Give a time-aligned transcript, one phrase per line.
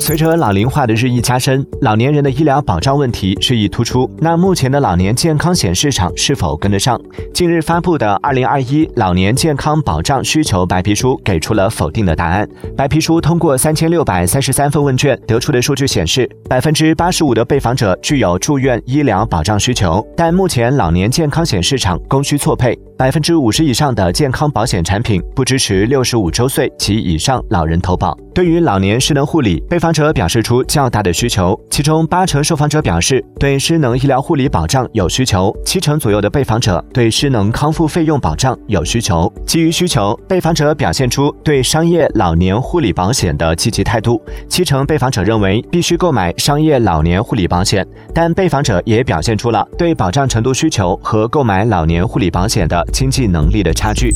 [0.00, 4.10] 随着老龄化的日益加深，老年人的医疗保障问题日益突出。
[4.18, 7.00] 那目前的老年健康险市场是否跟得上？
[7.32, 12.46] 近日发布的《二零二一老年健康保障需求白皮书》给出了否定的答案。
[12.76, 28.16] 白皮书通过三千六百三十三份问卷得出的数据显示，百分之八十五的被访者具有住院医疗保障需求，但目前老年健康险市场供需错配，百分之五十以上的健康保险产品不支持六十五周岁及以上老人投保。
[28.32, 39.32] 对于老年失能护理，被访者表示出较大的需求，其中八成受访者表示对失能医疗护理保障有需求，七成左右的被访者对失能康复费用保障有需求。
[39.46, 54.14] 基于需求，被访者表现出对商业老年护理保险的积极态度，七成被访者认为必须购买商业老年护理保险，但被访者也表现出了对保障程度需求和购买老年护理保险的经济能力的差距。